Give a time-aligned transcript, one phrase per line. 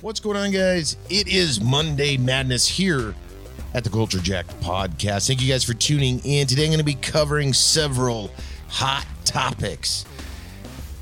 [0.00, 0.96] What's going on, guys?
[1.10, 3.16] It is Monday Madness here
[3.74, 5.26] at the Culture Jacked podcast.
[5.26, 6.46] Thank you guys for tuning in.
[6.46, 8.30] Today, I'm going to be covering several
[8.68, 10.04] hot topics.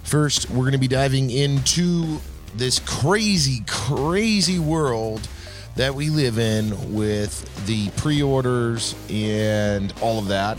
[0.03, 2.21] First, we're going to be diving into
[2.55, 5.29] this crazy, crazy world
[5.75, 10.57] that we live in with the pre orders and all of that.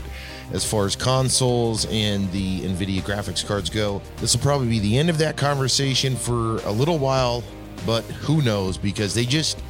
[0.52, 4.96] As far as consoles and the NVIDIA graphics cards go, this will probably be the
[5.00, 7.44] end of that conversation for a little while,
[7.86, 9.62] but who knows because they just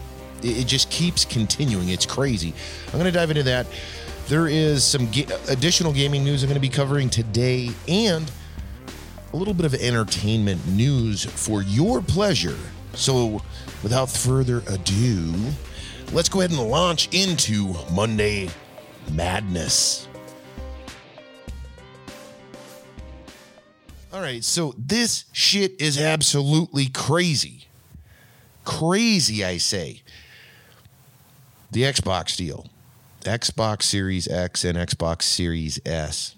[0.44, 1.90] it just keeps continuing.
[1.90, 2.54] It's crazy.
[2.88, 3.66] I'm going to dive into that.
[4.28, 8.30] There is some ga- additional gaming news I'm going to be covering today and
[9.34, 12.58] a little bit of entertainment news for your pleasure.
[12.94, 13.42] So,
[13.84, 15.34] without further ado,
[16.14, 18.50] let's go ahead and launch into Monday
[19.12, 20.08] Madness.
[24.12, 27.67] All right, so this shit is absolutely crazy.
[28.68, 30.02] Crazy, I say.
[31.72, 32.68] The Xbox deal.
[33.22, 36.36] Xbox Series X and Xbox Series S.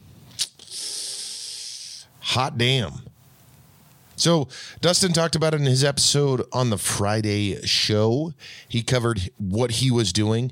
[2.19, 3.01] Hot damn.
[4.15, 4.47] So,
[4.79, 8.35] Dustin talked about it in his episode on the Friday show.
[8.67, 10.51] He covered what he was doing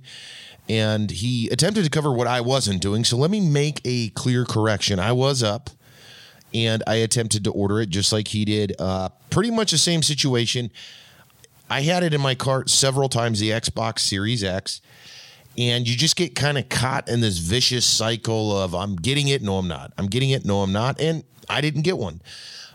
[0.68, 3.04] and he attempted to cover what I wasn't doing.
[3.04, 4.98] So, let me make a clear correction.
[4.98, 5.70] I was up
[6.56, 8.76] and I attempted to order it just like he did.
[8.80, 10.72] Uh, pretty much the same situation.
[11.70, 14.82] I had it in my cart several times, the Xbox Series X,
[15.58, 19.42] and you just get kind of caught in this vicious cycle of I'm getting it,
[19.42, 19.92] no, I'm not.
[19.98, 21.00] I'm getting it, no, I'm not.
[21.02, 22.22] And I didn't get one.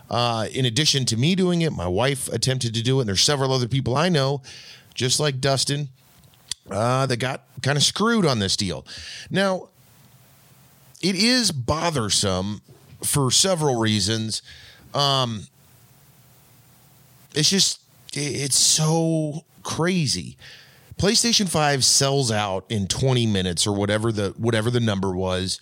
[0.09, 3.21] Uh, in addition to me doing it, my wife attempted to do it, and there's
[3.21, 4.41] several other people I know,
[4.93, 5.89] just like Dustin,
[6.69, 8.85] uh, that got kind of screwed on this deal.
[9.31, 9.69] Now,
[11.01, 12.61] it is bothersome
[13.03, 14.41] for several reasons.
[14.93, 15.47] Um,
[17.33, 17.81] it's just
[18.15, 20.37] it's so crazy.
[20.97, 25.59] PlayStation 5 sells out in 20 minutes or whatever the whatever the number was.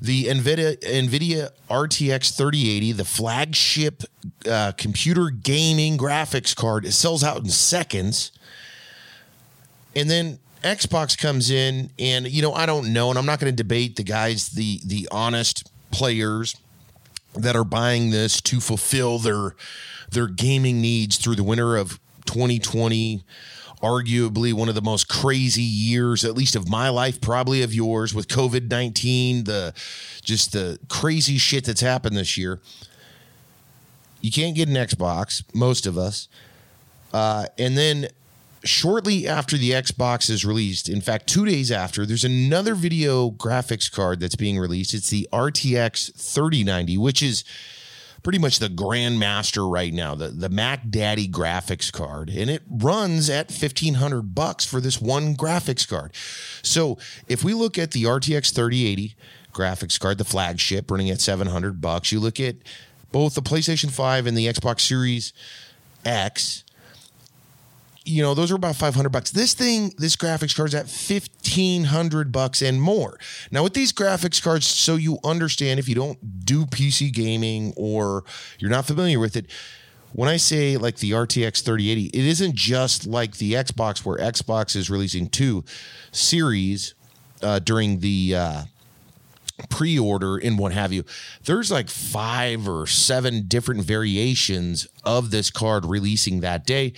[0.00, 4.02] The Nvidia Nvidia RTX 3080, the flagship
[4.48, 8.32] uh, computer gaming graphics card, it sells out in seconds.
[9.96, 13.52] And then Xbox comes in, and you know I don't know, and I'm not going
[13.52, 16.56] to debate the guys, the the honest players
[17.34, 19.54] that are buying this to fulfill their
[20.14, 23.22] their gaming needs through the winter of 2020
[23.82, 28.14] arguably one of the most crazy years at least of my life probably of yours
[28.14, 29.74] with covid-19 the
[30.24, 32.60] just the crazy shit that's happened this year.
[34.20, 36.28] You can't get an xbox most of us.
[37.12, 38.08] Uh, and then
[38.64, 43.92] shortly after the xbox is released in fact two days after there's another video graphics
[43.92, 44.94] card that's being released.
[44.94, 47.44] It's the rtx 3090 which is
[48.24, 52.30] pretty much the grandmaster right now, the, the Mac Daddy graphics card.
[52.30, 56.12] And it runs at 1500 bucks for this one graphics card.
[56.62, 56.98] So
[57.28, 59.14] if we look at the RTX 3080
[59.52, 62.56] graphics card, the flagship running at 700 bucks, you look at
[63.12, 65.34] both the PlayStation 5 and the Xbox Series
[66.04, 66.63] X,
[68.04, 69.30] you know, those are about 500 bucks.
[69.30, 73.18] This thing, this graphics card's at 1500 bucks and more.
[73.50, 78.24] Now, with these graphics cards, so you understand if you don't do PC gaming or
[78.58, 79.46] you're not familiar with it,
[80.12, 84.76] when I say like the RTX 3080, it isn't just like the Xbox where Xbox
[84.76, 85.64] is releasing two
[86.12, 86.94] series
[87.42, 88.62] uh, during the uh,
[89.70, 91.04] pre-order and what have you
[91.44, 96.92] there's like five or seven different variations of this card releasing that day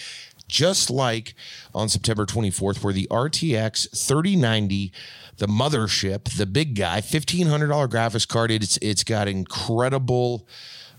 [0.49, 1.35] just like
[1.75, 4.93] on September 24th, where the RTX 3090,
[5.39, 10.47] the mothership, the big guy, $1,500 graphics card, it's, it's got incredible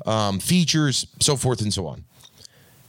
[0.05, 2.03] um, features, so forth and so on.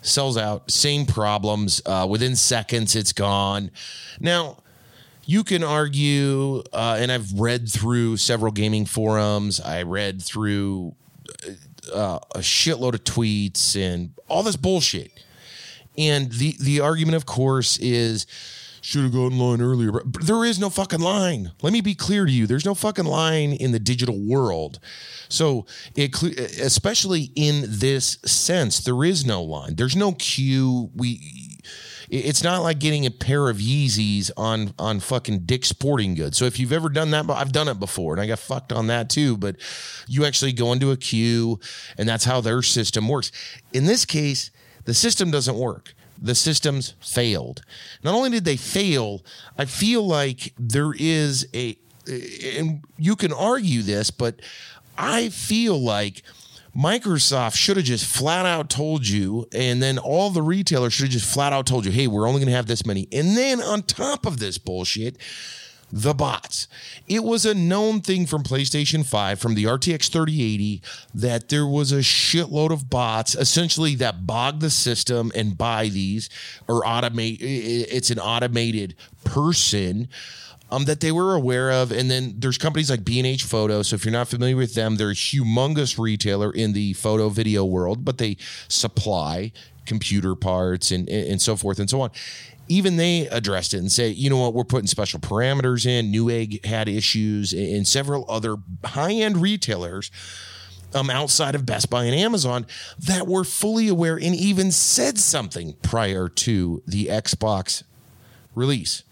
[0.03, 1.83] Sells out, same problems.
[1.85, 3.71] Uh, within seconds, it's gone.
[4.21, 4.59] Now,
[5.25, 10.95] you can argue, uh, and I've read through several gaming forums, I read through
[11.93, 15.13] uh, a shitload of tweets and all this bullshit
[15.99, 18.27] and the the argument, of course, is
[18.81, 19.93] should have gone line earlier.
[19.93, 21.53] But there is no fucking line.
[21.61, 22.47] Let me be clear to you.
[22.47, 24.79] There's no fucking line in the digital world.
[25.29, 29.75] So, it, especially in this sense, there is no line.
[29.75, 30.91] There's no queue.
[30.95, 31.59] We
[32.11, 36.39] it's not like getting a pair of Yeezys on on fucking Dick Sporting Goods.
[36.39, 38.87] So if you've ever done that, I've done it before, and I got fucked on
[38.87, 39.37] that too.
[39.37, 39.57] But
[40.07, 41.61] you actually go into a queue,
[41.99, 43.31] and that's how their system works.
[43.73, 44.51] In this case,
[44.89, 45.93] the system doesn't work.
[46.21, 47.61] The systems failed.
[48.03, 49.23] Not only did they fail,
[49.59, 51.77] I feel like there is a,
[52.57, 54.41] and you can argue this, but
[54.97, 56.23] I feel like
[56.75, 61.13] Microsoft should have just flat out told you, and then all the retailers should have
[61.13, 63.09] just flat out told you, hey, we're only going to have this many.
[63.13, 65.19] And then on top of this bullshit,
[65.91, 66.69] the bots.
[67.07, 70.83] It was a known thing from PlayStation 5, from the RTX 3080,
[71.15, 76.29] that there was a shitload of bots essentially that bog the system and buy these
[76.67, 77.39] or automate.
[77.41, 78.95] It's an automated
[79.25, 80.09] person.
[80.71, 81.93] Um, that they were aware of.
[81.93, 83.81] And then there's companies like B&H Photo.
[83.81, 87.65] So if you're not familiar with them, they're a humongous retailer in the photo video
[87.65, 88.37] world, but they
[88.69, 89.53] supply
[89.87, 92.11] computer parts and, and so forth and so on
[92.69, 96.13] even they addressed it and say, you know what, we're putting special parameters in.
[96.13, 100.11] Newegg had issues, and several other high end retailers
[100.95, 102.67] um, outside of Best Buy and Amazon
[102.99, 107.83] that were fully aware and even said something prior to the Xbox
[108.55, 109.03] release.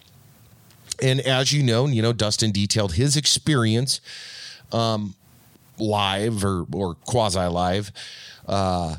[1.03, 4.00] And as you know, you know, Dustin detailed his experience
[4.73, 5.14] um,
[5.79, 7.93] live or or quasi live.
[8.47, 8.97] Uh,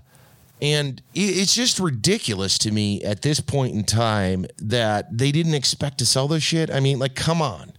[0.62, 6.00] and it's just ridiculous to me at this point in time that they didn't expect
[6.00, 6.72] to sell this shit.
[6.72, 7.74] I mean, like, come on.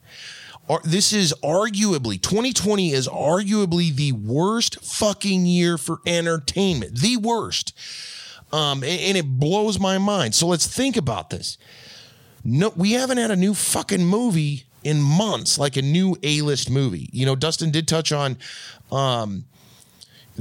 [0.85, 7.01] This is arguably, 2020 is arguably the worst fucking year for entertainment.
[7.01, 7.77] The worst.
[8.53, 10.35] Um, and it blows my mind.
[10.35, 11.59] So let's think about this.
[12.45, 17.09] No, we haven't had a new fucking movie in months, like a new A-list movie.
[17.13, 18.39] You know, Dustin did touch on
[18.93, 19.45] um,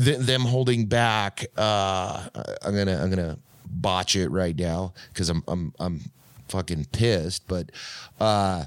[0.01, 1.45] th- them holding back.
[1.57, 2.27] Uh,
[2.63, 6.01] I'm gonna I'm gonna botch it right now because I'm I'm I'm
[6.47, 7.47] fucking pissed.
[7.47, 7.71] But
[8.19, 8.65] uh,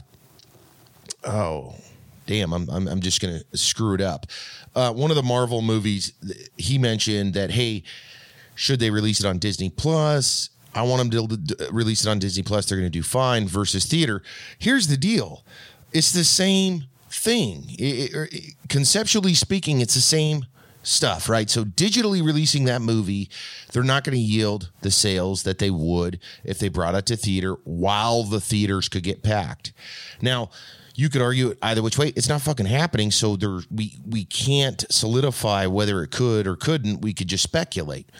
[1.24, 1.74] oh
[2.26, 4.26] damn, I'm, I'm I'm just gonna screw it up.
[4.74, 6.12] Uh, one of the Marvel movies,
[6.56, 7.82] he mentioned that hey,
[8.54, 10.50] should they release it on Disney Plus?
[10.74, 12.66] I want them to release it on Disney Plus.
[12.66, 14.22] They're going to do fine versus theater.
[14.58, 15.44] Here's the deal:
[15.92, 17.64] it's the same thing.
[17.78, 20.46] It, it, conceptually speaking, it's the same
[20.82, 21.50] stuff, right?
[21.50, 23.28] So digitally releasing that movie,
[23.72, 27.16] they're not going to yield the sales that they would if they brought it to
[27.16, 29.72] theater while the theaters could get packed.
[30.20, 30.50] Now,
[30.94, 32.08] you could argue either which way.
[32.16, 37.00] It's not fucking happening, so there we we can't solidify whether it could or couldn't.
[37.00, 38.10] We could just speculate.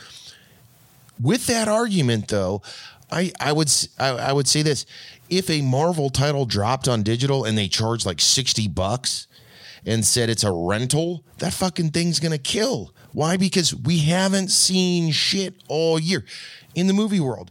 [1.20, 2.62] With that argument, though,
[3.10, 4.86] I I would I, I would say this:
[5.28, 9.26] if a Marvel title dropped on digital and they charged like sixty bucks,
[9.86, 12.94] and said it's a rental, that fucking thing's going to kill.
[13.12, 13.36] Why?
[13.36, 16.24] Because we haven't seen shit all year
[16.74, 17.50] in the movie world.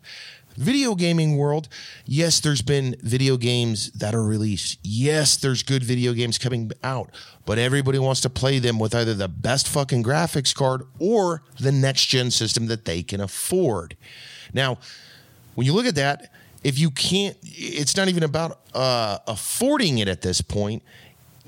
[0.58, 1.70] Video gaming world,
[2.06, 4.78] yes, there's been video games that are released.
[4.84, 7.12] Yes, there's good video games coming out,
[7.46, 11.72] but everybody wants to play them with either the best fucking graphics card or the
[11.72, 13.96] next gen system that they can afford.
[14.54, 14.80] Now,
[15.56, 20.10] when you look at that, if you can't, it's not even about uh, affording it
[20.10, 20.84] at this point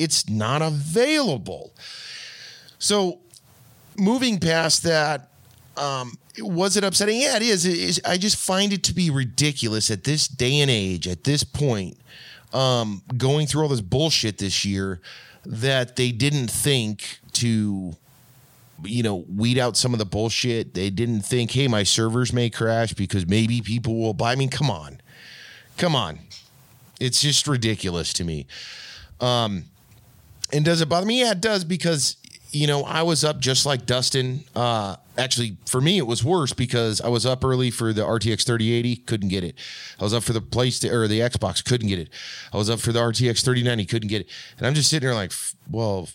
[0.02, 1.72] it's not available.
[2.80, 3.20] So,
[3.98, 5.30] moving past that,
[5.78, 7.22] um, was it upsetting?
[7.22, 7.66] Yeah, it is.
[7.68, 8.02] it is.
[8.04, 11.98] I just find it to be ridiculous at this day and age, at this point,
[12.52, 15.00] um, going through all this bullshit this year,
[15.46, 17.96] that they didn't think to,
[18.84, 20.74] you know, weed out some of the bullshit.
[20.74, 24.32] They didn't think, hey, my servers may crash because maybe people will buy.
[24.32, 25.00] I mean, come on,
[25.78, 26.20] come on.
[27.00, 28.48] It's just ridiculous to me.
[29.20, 29.66] Um,
[30.54, 31.22] and does it bother me?
[31.22, 32.18] Yeah, it does because
[32.52, 34.44] you know I was up just like Dustin.
[34.56, 38.46] Uh, actually, for me, it was worse because I was up early for the RTX
[38.46, 39.56] 3080, couldn't get it.
[40.00, 42.10] I was up for the PlayStation or the Xbox, couldn't get it.
[42.54, 44.30] I was up for the RTX 3090, couldn't get it.
[44.58, 45.32] And I'm just sitting there like,
[45.70, 46.10] well,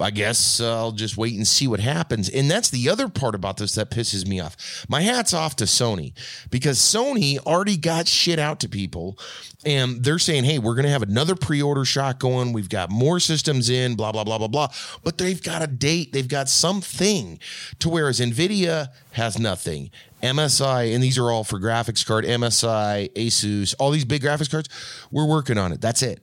[0.00, 2.28] I guess uh, I'll just wait and see what happens.
[2.28, 4.86] And that's the other part about this that pisses me off.
[4.88, 6.12] My hat's off to Sony
[6.50, 9.18] because Sony already got shit out to people
[9.64, 12.52] and they're saying, hey, we're going to have another pre order shot going.
[12.52, 14.68] We've got more systems in, blah, blah, blah, blah, blah.
[15.02, 17.38] But they've got a date, they've got something
[17.80, 19.90] to whereas NVIDIA has nothing.
[20.22, 24.68] MSI, and these are all for graphics card, MSI, Asus, all these big graphics cards,
[25.10, 25.80] we're working on it.
[25.80, 26.20] That's it.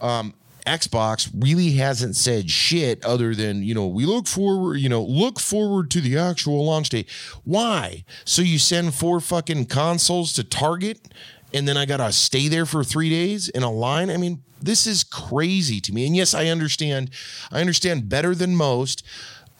[0.00, 0.34] Um,
[0.68, 5.40] Xbox really hasn't said shit other than, you know, we look forward, you know, look
[5.40, 7.08] forward to the actual launch date.
[7.44, 8.04] Why?
[8.24, 11.00] So you send four fucking consoles to Target
[11.54, 14.10] and then I got to stay there for 3 days in a line?
[14.10, 16.06] I mean, this is crazy to me.
[16.06, 17.10] And yes, I understand.
[17.50, 19.02] I understand better than most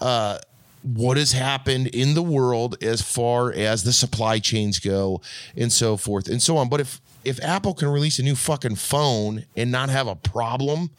[0.01, 0.39] uh,
[0.83, 5.21] what has happened in the world as far as the supply chains go
[5.57, 6.69] and so forth and so on.
[6.69, 10.91] But if if Apple can release a new fucking phone and not have a problem,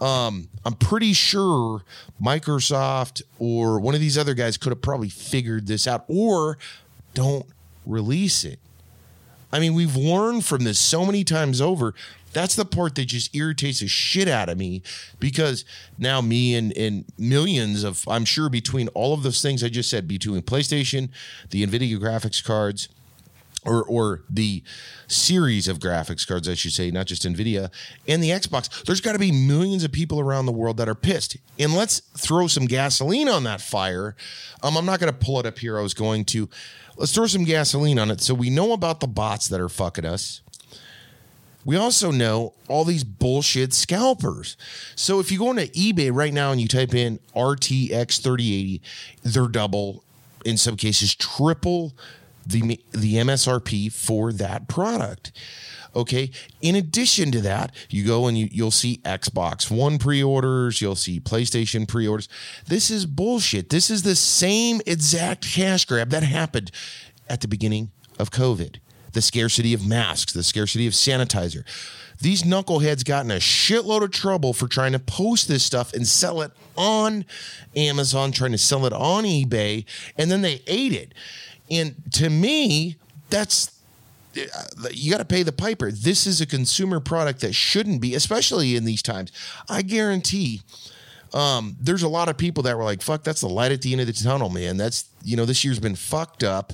[0.00, 1.84] um, I'm pretty sure
[2.20, 6.58] Microsoft or one of these other guys could have probably figured this out or
[7.14, 7.46] don't
[7.86, 8.58] release it.
[9.52, 11.94] I mean, we've learned from this so many times over.
[12.32, 14.82] That's the part that just irritates the shit out of me
[15.20, 15.64] because
[15.98, 19.90] now me and, and millions of, I'm sure between all of those things I just
[19.90, 21.10] said, between PlayStation,
[21.50, 22.88] the NVIDIA graphics cards,
[23.64, 24.62] or or the
[25.06, 27.70] series of graphics cards, I should say, not just Nvidia
[28.08, 28.84] and the Xbox.
[28.84, 32.00] There's got to be millions of people around the world that are pissed, and let's
[32.16, 34.16] throw some gasoline on that fire.
[34.62, 35.78] Um, I'm not going to pull it up here.
[35.78, 36.48] I was going to.
[36.96, 40.04] Let's throw some gasoline on it so we know about the bots that are fucking
[40.04, 40.42] us.
[41.64, 44.56] We also know all these bullshit scalpers.
[44.96, 48.82] So if you go into eBay right now and you type in RTX 3080,
[49.22, 50.02] they're double,
[50.44, 51.92] in some cases triple
[52.46, 55.32] the the MSRP for that product.
[55.94, 56.30] Okay.
[56.60, 61.20] In addition to that, you go and you, you'll see Xbox One pre-orders, you'll see
[61.20, 62.28] PlayStation pre-orders.
[62.66, 63.68] This is bullshit.
[63.68, 66.70] This is the same exact cash grab that happened
[67.28, 68.78] at the beginning of COVID.
[69.12, 71.64] The scarcity of masks, the scarcity of sanitizer.
[72.20, 76.06] These knuckleheads got in a shitload of trouble for trying to post this stuff and
[76.06, 77.24] sell it on
[77.74, 79.84] Amazon, trying to sell it on eBay,
[80.16, 81.12] and then they ate it.
[81.70, 82.96] And to me,
[83.30, 83.70] that's
[84.90, 85.90] you got to pay the piper.
[85.90, 89.30] This is a consumer product that shouldn't be, especially in these times.
[89.68, 90.62] I guarantee
[91.34, 93.92] um, there's a lot of people that were like, fuck, that's the light at the
[93.92, 94.76] end of the tunnel, man.
[94.76, 96.72] That's, you know, this year's been fucked up.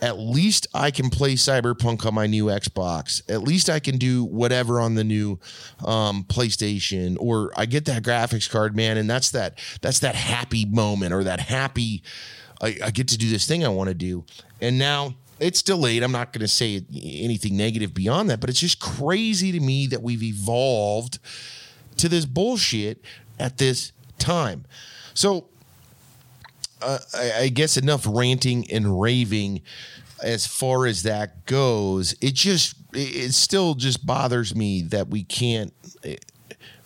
[0.00, 3.20] At least I can play Cyberpunk on my new Xbox.
[3.28, 5.40] At least I can do whatever on the new
[5.84, 10.64] um, PlayStation, or I get that graphics card, man, and that's that that's that happy
[10.64, 12.04] moment or that happy
[12.60, 14.24] I, I get to do this thing I want to do.
[14.60, 16.02] And now it's delayed.
[16.02, 19.86] I'm not going to say anything negative beyond that, but it's just crazy to me
[19.86, 21.18] that we've evolved
[21.98, 23.02] to this bullshit
[23.38, 24.64] at this time.
[25.14, 25.46] So
[26.82, 29.62] uh, I, I guess enough ranting and raving
[30.22, 32.14] as far as that goes.
[32.20, 35.72] It just, it still just bothers me that we can't,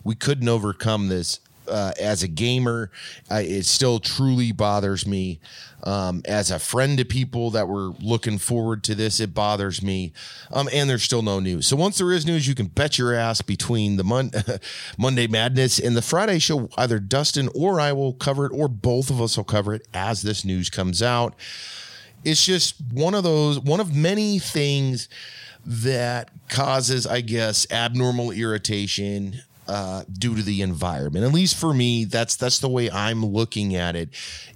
[0.04, 2.90] we couldn't overcome this uh, as a gamer,
[3.30, 5.40] it still truly bothers me.
[5.84, 10.12] Um, as a friend to people that were looking forward to this, it bothers me.
[10.52, 11.66] Um, and there's still no news.
[11.66, 14.30] So once there is news, you can bet your ass between the Mon-
[14.98, 19.10] Monday Madness and the Friday show, either Dustin or I will cover it, or both
[19.10, 21.34] of us will cover it as this news comes out.
[22.24, 25.08] It's just one of those, one of many things
[25.66, 31.24] that causes, I guess, abnormal irritation uh, due to the environment.
[31.24, 34.08] At least for me, that's that's the way I'm looking at it.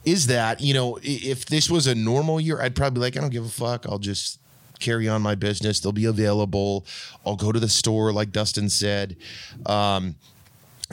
[0.05, 3.31] Is that you know if this was a normal year, I'd probably like I don't
[3.31, 3.87] give a fuck.
[3.87, 4.41] I'll just
[4.79, 5.81] carry on my business.
[5.81, 6.85] They'll be available.
[7.25, 9.17] I'll go to the store, like Dustin said.
[9.65, 10.17] Um,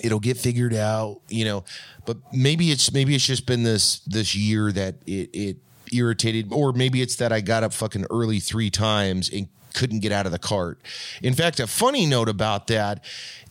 [0.02, 1.64] it'll get figured out, you know.
[2.06, 5.58] But maybe it's maybe it's just been this this year that it it
[5.92, 10.12] irritated, or maybe it's that I got up fucking early three times and couldn't get
[10.12, 10.80] out of the cart.
[11.22, 13.04] In fact, a funny note about that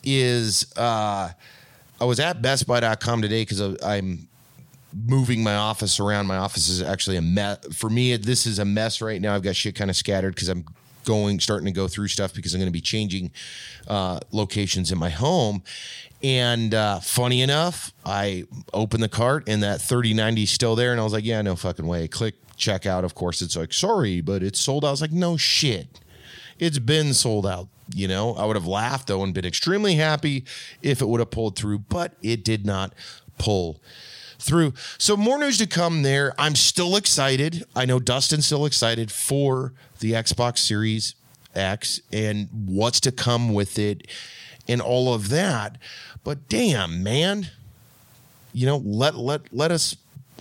[0.02, 1.30] is uh,
[2.00, 4.28] I was at BestBuy.com today because I'm
[5.06, 6.26] moving my office around.
[6.26, 7.58] My office is actually a mess.
[7.74, 9.34] For me, this is a mess right now.
[9.34, 10.64] I've got shit kind of scattered because I'm
[11.04, 13.30] going, starting to go through stuff because I'm going to be changing
[13.88, 15.62] uh, locations in my home.
[16.22, 20.92] And uh, funny enough, I opened the cart and that 3090 is still there.
[20.92, 22.06] And I was like, yeah, no fucking way.
[22.06, 23.04] Click checkout.
[23.04, 24.88] Of course, it's like, sorry, but it's sold out.
[24.88, 26.00] I was like, no shit.
[26.58, 27.68] It's been sold out.
[27.94, 30.44] You know, I would have laughed though and been extremely happy
[30.80, 32.94] if it would have pulled through, but it did not
[33.38, 33.80] pull
[34.38, 34.72] through.
[34.98, 36.34] So more news to come there.
[36.38, 37.64] I'm still excited.
[37.76, 41.14] I know Dustin's still excited for the Xbox Series
[41.54, 44.06] X and what's to come with it
[44.68, 45.78] and all of that.
[46.24, 47.48] But damn, man,
[48.52, 49.96] you know, let let let us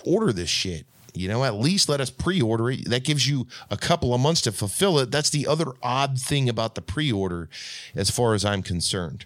[0.06, 0.86] order this shit.
[1.14, 2.90] You know, at least let us pre order it.
[2.90, 5.12] That gives you a couple of months to fulfill it.
[5.12, 7.50] That's the other odd thing about the pre order,
[7.96, 9.26] as far as I'm concerned.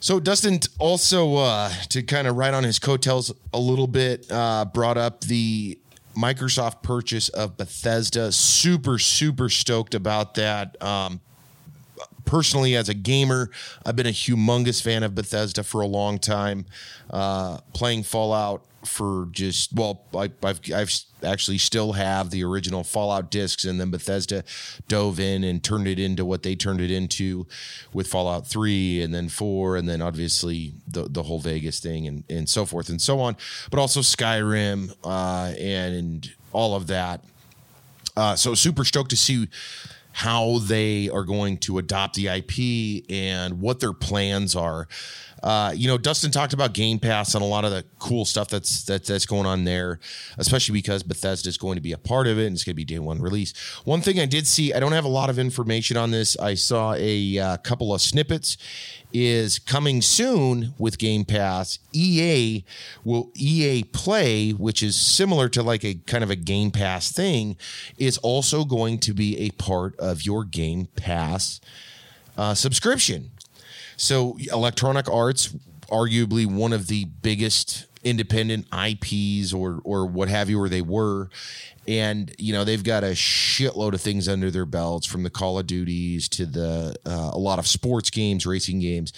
[0.00, 4.64] So Dustin also, uh, to kind of ride on his coattails a little bit, uh,
[4.66, 5.78] brought up the
[6.16, 8.30] Microsoft purchase of Bethesda.
[8.30, 10.80] Super, super stoked about that.
[10.82, 11.20] Um,
[12.24, 13.50] personally, as a gamer,
[13.84, 16.66] I've been a humongous fan of Bethesda for a long time.
[17.10, 20.92] Uh, playing Fallout for just well, I, have I've
[21.22, 24.44] actually still have the original Fallout discs, and then Bethesda
[24.88, 27.46] dove in and turned it into what they turned it into
[27.92, 32.24] with Fallout Three, and then Four, and then obviously the the whole Vegas thing, and
[32.28, 33.36] and so forth and so on.
[33.70, 37.22] But also Skyrim uh, and, all of that.
[38.16, 39.48] Uh, so super stoked to see
[40.12, 44.88] how they are going to adopt the IP and what their plans are.
[45.42, 48.48] Uh, you know, Dustin talked about Game Pass and a lot of the cool stuff
[48.48, 50.00] that's that, that's going on there,
[50.36, 52.76] especially because Bethesda is going to be a part of it and it's going to
[52.76, 53.56] be day one release.
[53.84, 56.36] One thing I did see, I don't have a lot of information on this.
[56.38, 58.56] I saw a uh, couple of snippets.
[59.10, 61.78] Is coming soon with Game Pass.
[61.94, 62.62] EA
[63.04, 67.56] will EA Play, which is similar to like a kind of a Game Pass thing,
[67.96, 71.58] is also going to be a part of your Game Pass
[72.36, 73.30] uh, subscription.
[73.98, 75.54] So, Electronic Arts,
[75.90, 81.28] arguably one of the biggest independent IPs or or what have you, or they were,
[81.88, 85.58] and you know they've got a shitload of things under their belts, from the Call
[85.58, 89.12] of Duties to the uh, a lot of sports games, racing games,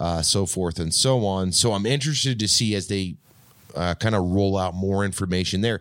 [0.00, 1.52] uh, so forth and so on.
[1.52, 3.16] So I'm interested to see as they
[3.76, 5.80] uh, kind of roll out more information there.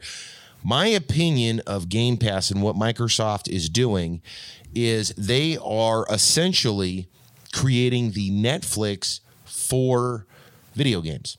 [0.63, 4.21] My opinion of Game Pass and what Microsoft is doing
[4.75, 7.07] is they are essentially
[7.51, 10.25] creating the Netflix for
[10.73, 11.37] video games.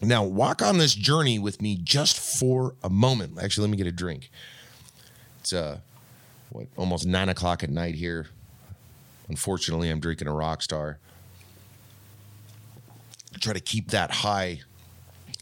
[0.00, 3.38] Now, walk on this journey with me just for a moment.
[3.40, 4.30] Actually, let me get a drink.
[5.40, 5.78] It's uh,
[6.50, 8.26] what almost nine o'clock at night here.
[9.28, 10.96] Unfortunately, I'm drinking a Rockstar.
[13.40, 14.60] Try to keep that high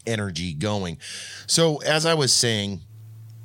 [0.05, 0.97] energy going.
[1.47, 2.81] So, as I was saying,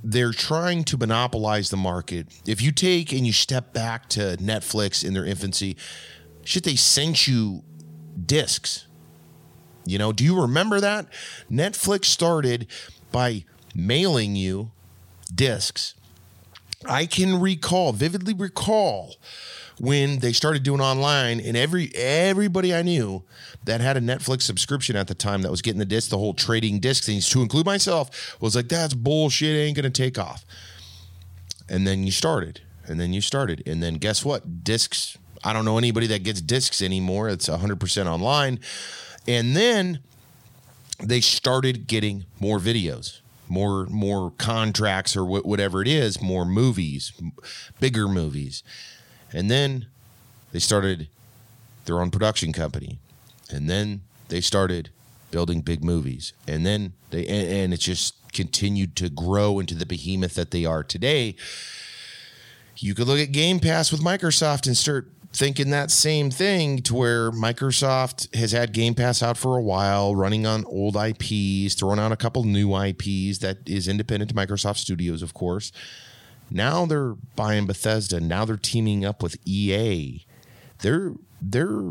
[0.03, 2.29] they're trying to monopolize the market.
[2.47, 5.77] If you take and you step back to Netflix in their infancy,
[6.49, 7.63] shit, they sent you
[8.25, 8.87] discs.
[9.85, 11.07] You know, do you remember that?
[11.51, 12.67] Netflix started
[13.13, 14.71] by mailing you
[15.33, 15.95] discs.
[16.87, 19.17] I can recall, vividly recall
[19.79, 23.23] when they started doing online and every everybody I knew
[23.65, 26.35] that had a Netflix subscription at the time that was getting the disc, the whole
[26.35, 30.45] trading disc things, to include myself, was like, that's bullshit, ain't gonna take off.
[31.69, 34.65] And then you started, and then you started, and then guess what?
[34.65, 37.29] Discs I don't know anybody that gets discs anymore.
[37.29, 38.61] It's 100% online.
[39.27, 40.01] And then
[41.03, 47.13] they started getting more videos, more more contracts or wh- whatever it is, more movies,
[47.79, 48.63] bigger movies.
[49.33, 49.87] And then
[50.53, 51.09] they started
[51.85, 52.99] their own production company.
[53.51, 54.91] And then they started
[55.31, 56.33] building big movies.
[56.47, 60.65] And then they and, and it just continued to grow into the behemoth that they
[60.65, 61.37] are today.
[62.77, 66.95] You could look at Game Pass with Microsoft and start thinking that same thing to
[66.95, 71.99] where Microsoft has had Game Pass out for a while, running on old IPs, throwing
[71.99, 75.71] out a couple new IPs that is independent to Microsoft Studios, of course.
[76.51, 78.21] Now they're buying Bethesda.
[78.21, 80.25] Now they're teaming up with EA.
[80.79, 81.83] They're they're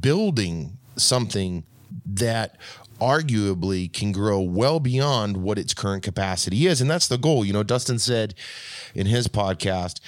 [0.00, 1.64] building something
[2.04, 2.56] that
[3.00, 6.80] arguably can grow well beyond what its current capacity is.
[6.80, 7.44] And that's the goal.
[7.44, 8.34] You know, Dustin said
[8.94, 10.00] in his podcast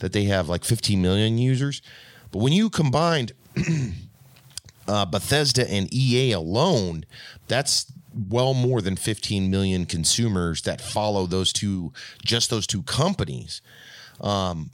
[0.00, 1.80] that they have like 15 million users.
[2.30, 3.32] But when you combined
[4.88, 7.04] uh, Bethesda and EA alone,
[7.48, 7.92] that's
[8.28, 11.92] well more than 15 million consumers that follow those two,
[12.24, 13.62] just those two companies
[14.20, 14.70] um,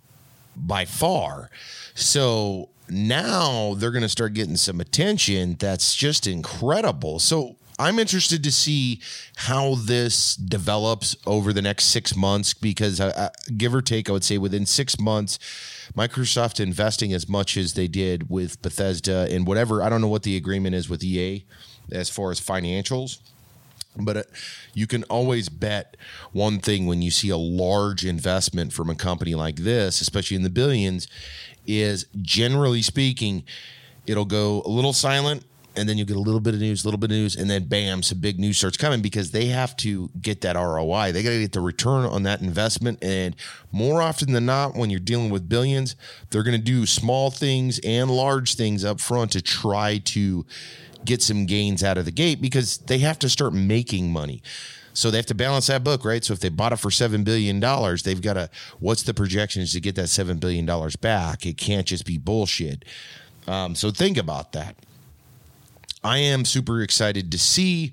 [0.56, 1.50] by far.
[1.94, 7.18] So now they're going to start getting some attention that's just incredible.
[7.18, 9.00] So I'm interested to see
[9.36, 14.12] how this develops over the next six months because, uh, uh, give or take, I
[14.12, 15.38] would say within six months,
[15.96, 19.82] Microsoft investing as much as they did with Bethesda and whatever.
[19.82, 21.44] I don't know what the agreement is with EA
[21.90, 23.18] as far as financials.
[23.98, 24.22] But uh,
[24.74, 25.96] you can always bet
[26.32, 30.42] one thing when you see a large investment from a company like this, especially in
[30.42, 31.09] the billions,
[31.66, 33.42] is generally speaking,
[34.06, 35.44] it'll go a little silent
[35.76, 37.50] and then you get a little bit of news, a little bit of news, and
[37.50, 41.12] then bam, some big news starts coming because they have to get that ROI.
[41.12, 43.02] They got to get the return on that investment.
[43.02, 43.36] And
[43.72, 45.96] more often than not, when you're dealing with billions,
[46.30, 50.46] they're going to do small things and large things up front to try to
[51.04, 54.42] get some gains out of the gate because they have to start making money.
[54.92, 56.24] So they have to balance that book, right?
[56.24, 58.48] So if they bought it for $7 billion, they've got to,
[58.80, 60.64] what's the projections to get that $7 billion
[61.02, 61.44] back?
[61.44, 62.84] It can't just be bullshit.
[63.46, 64.76] Um, so think about that.
[66.06, 67.90] I am super excited to see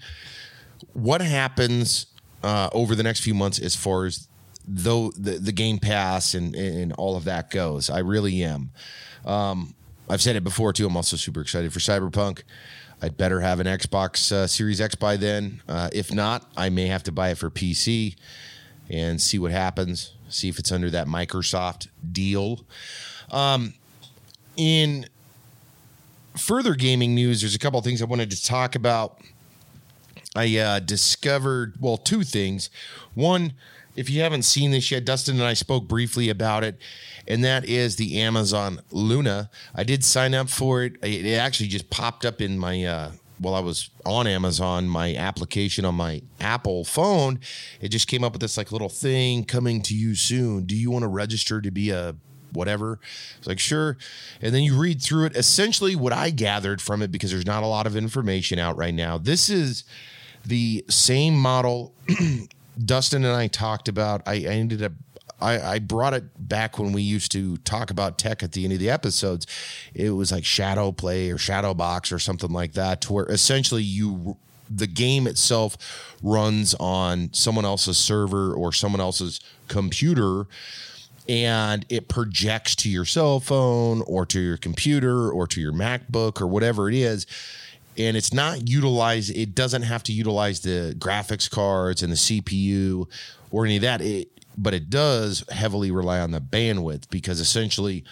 [0.94, 2.06] what happens
[2.44, 4.28] uh, over the next few months as far as
[4.68, 7.90] though the, the Game Pass and, and all of that goes.
[7.90, 8.70] I really am.
[9.26, 9.74] Um,
[10.08, 10.86] I've said it before too.
[10.86, 12.44] I'm also super excited for Cyberpunk.
[13.02, 15.64] I'd better have an Xbox uh, Series X by then.
[15.68, 18.16] Uh, if not, I may have to buy it for PC
[18.92, 20.14] and see what happens.
[20.30, 22.64] See if it's under that Microsoft deal.
[23.32, 23.74] Um,
[24.56, 25.08] in
[26.38, 29.20] further gaming news, there's a couple of things I wanted to talk about.
[30.36, 32.70] I uh, discovered, well, two things.
[33.14, 33.54] One,
[33.96, 36.80] if you haven't seen this yet, Dustin and I spoke briefly about it,
[37.28, 39.50] and that is the Amazon Luna.
[39.76, 40.94] I did sign up for it.
[41.04, 45.86] It actually just popped up in my uh, while I was on Amazon, my application
[45.86, 47.40] on my Apple phone.
[47.82, 50.66] It just came up with this like little thing coming to you soon.
[50.66, 52.16] Do you want to register to be a
[52.54, 53.00] whatever.
[53.38, 53.98] It's like, sure.
[54.42, 55.36] And then you read through it.
[55.36, 58.94] Essentially, what I gathered from it, because there's not a lot of information out right
[58.94, 59.84] now, this is
[60.46, 61.94] the same model
[62.86, 64.22] Dustin and I talked about.
[64.26, 64.94] I, I ended up
[65.42, 68.80] I, brought it back when we used to talk about tech at the end of
[68.80, 69.46] the episodes.
[69.94, 73.84] It was like Shadow Play or Shadow Box or something like that, to where essentially
[73.84, 74.38] you
[74.70, 80.48] the game itself runs on someone else's server or someone else's computer
[81.28, 86.42] and it projects to your cell phone or to your computer or to your MacBook
[86.42, 87.26] or whatever it is.
[87.98, 93.08] And it's not utilized, it doesn't have to utilize the graphics cards and the CPU
[93.52, 94.02] or any of that.
[94.02, 98.04] It, but it does heavily rely on the bandwidth because essentially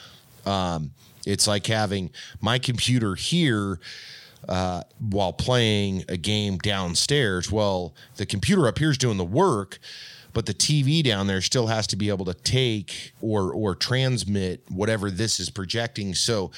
[0.45, 0.91] um,
[1.25, 3.79] it's like having my computer here
[4.47, 7.51] uh, while playing a game downstairs.
[7.51, 9.79] Well, the computer up here is doing the work
[10.33, 14.63] but the TV down there still has to be able to take or or transmit
[14.69, 16.13] whatever this is projecting.
[16.15, 16.51] So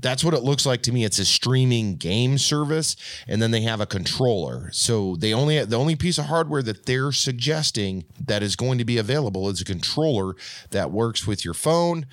[0.00, 1.04] that's what it looks like to me.
[1.04, 4.70] It's a streaming game service, and then they have a controller.
[4.72, 8.84] So they only the only piece of hardware that they're suggesting that is going to
[8.84, 10.34] be available is a controller
[10.70, 12.06] that works with your phone.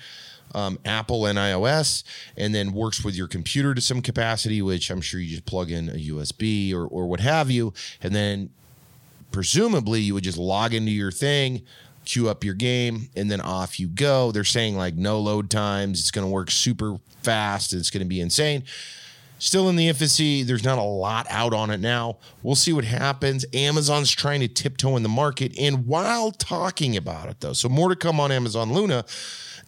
[0.54, 2.04] Um, Apple and iOS,
[2.36, 5.72] and then works with your computer to some capacity, which I'm sure you just plug
[5.72, 8.50] in a USB or, or what have you, and then
[9.34, 11.60] presumably you would just log into your thing,
[12.04, 14.30] queue up your game, and then off you go.
[14.30, 15.98] They're saying like no load times.
[15.98, 17.72] It's going to work super fast.
[17.72, 18.62] It's going to be insane.
[19.40, 20.44] Still in the infancy.
[20.44, 22.18] There's not a lot out on it now.
[22.44, 23.44] We'll see what happens.
[23.52, 25.58] Amazon's trying to tiptoe in the market.
[25.58, 29.04] And while talking about it, though, so more to come on Amazon Luna.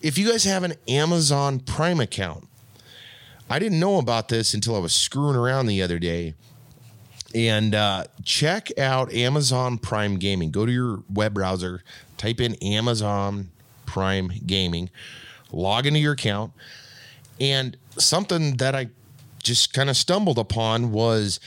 [0.00, 2.46] If you guys have an Amazon Prime account,
[3.50, 6.35] I didn't know about this until I was screwing around the other day
[7.37, 10.51] and uh, check out Amazon Prime Gaming.
[10.51, 11.83] Go to your web browser,
[12.16, 13.51] type in Amazon
[13.85, 14.88] Prime Gaming,
[15.53, 16.53] log into your account,
[17.38, 18.88] and something that I
[19.42, 21.38] just kind of stumbled upon was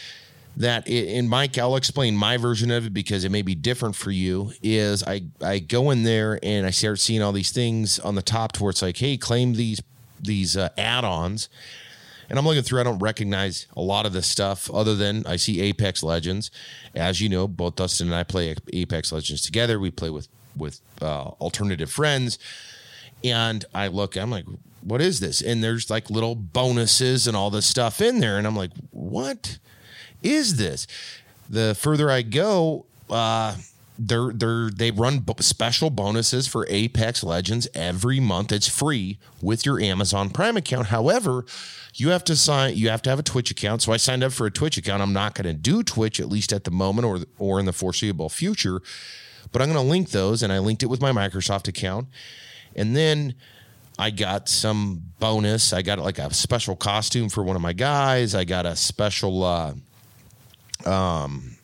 [0.58, 4.12] that in Mike, I'll explain my version of it because it may be different for
[4.12, 4.52] you.
[4.62, 8.22] Is I I go in there and I start seeing all these things on the
[8.22, 9.82] top to where it's like, hey, claim these
[10.22, 11.50] these uh, add-ons
[12.30, 15.36] and I'm looking through, I don't recognize a lot of this stuff other than I
[15.36, 16.52] see Apex Legends.
[16.94, 19.80] As you know, both Dustin and I play Apex Legends together.
[19.80, 22.38] We play with with uh, alternative friends.
[23.24, 24.46] And I look, I'm like,
[24.82, 25.42] what is this?
[25.42, 28.38] And there's like little bonuses and all this stuff in there.
[28.38, 29.60] And I'm like, what
[30.24, 30.88] is this?
[31.50, 33.56] The further I go, uh,
[34.00, 38.52] they're they're they run special bonuses for Apex Legends every month.
[38.52, 40.88] It's free with your Amazon Prime account.
[40.88, 41.46] However,
[41.96, 43.82] you have to sign you have to have a Twitch account.
[43.82, 45.02] So I signed up for a Twitch account.
[45.02, 47.74] I'm not going to do Twitch at least at the moment or or in the
[47.74, 48.82] foreseeable future,
[49.52, 52.08] but I'm going to link those and I linked it with my Microsoft account.
[52.76, 53.36] And then
[53.98, 55.74] I got some bonus.
[55.74, 58.34] I got like a special costume for one of my guys.
[58.34, 59.74] I got a special uh
[60.86, 61.58] um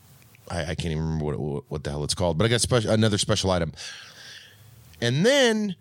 [0.49, 2.91] I, I can't even remember what, what the hell it's called, but I got special
[2.91, 3.73] another special item.
[5.01, 5.75] And then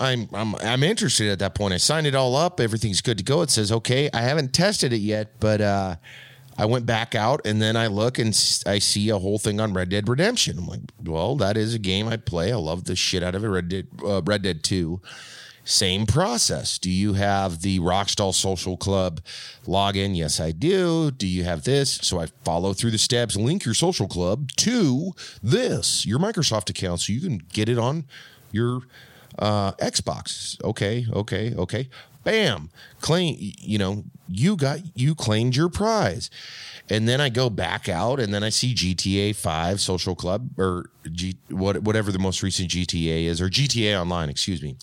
[0.00, 1.74] I'm I'm I'm interested at that point.
[1.74, 2.60] I signed it all up.
[2.60, 3.42] Everything's good to go.
[3.42, 4.10] It says okay.
[4.12, 5.96] I haven't tested it yet, but uh,
[6.58, 8.28] I went back out and then I look and
[8.66, 10.58] I see a whole thing on Red Dead Redemption.
[10.58, 12.52] I'm like, well, that is a game I play.
[12.52, 13.48] I love the shit out of it.
[13.48, 15.00] Red Dead uh, Red Dead Two.
[15.64, 16.78] Same process.
[16.78, 19.22] Do you have the Rockstar Social Club
[19.66, 20.14] login?
[20.14, 21.10] Yes, I do.
[21.10, 21.94] Do you have this?
[22.02, 27.00] So I follow through the steps, link your social club to this, your Microsoft account,
[27.00, 28.04] so you can get it on
[28.52, 28.82] your
[29.38, 30.62] uh, Xbox.
[30.62, 31.88] Okay, okay, okay.
[32.24, 33.36] Bam, claim.
[33.38, 36.30] You know, you got you claimed your prize,
[36.90, 40.90] and then I go back out, and then I see GTA Five Social Club or
[41.10, 44.30] G, what whatever the most recent GTA is, or GTA Online.
[44.30, 44.76] Excuse me.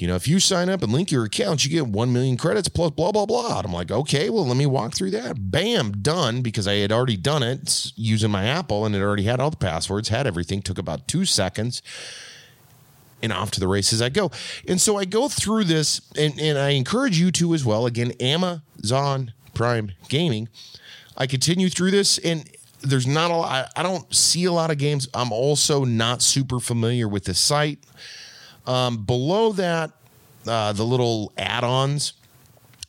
[0.00, 2.68] You know, if you sign up and link your account, you get 1 million credits
[2.68, 3.58] plus blah, blah, blah.
[3.58, 5.50] And I'm like, okay, well, let me walk through that.
[5.50, 9.40] Bam, done because I had already done it using my Apple and it already had
[9.40, 11.82] all the passwords, had everything, took about two seconds
[13.22, 14.30] and off to the races I go.
[14.66, 17.84] And so I go through this, and, and I encourage you to as well.
[17.84, 20.48] Again, Amazon Prime Gaming.
[21.16, 22.48] I continue through this, and
[22.80, 25.08] there's not a lot, I don't see a lot of games.
[25.12, 27.80] I'm also not super familiar with the site.
[28.70, 29.90] Um, below that,
[30.46, 32.12] uh, the little add-ons,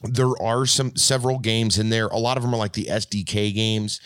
[0.04, 2.06] there are some several games in there.
[2.08, 4.00] A lot of them are like the SNK games.